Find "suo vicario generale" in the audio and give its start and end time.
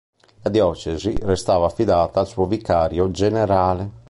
2.27-3.99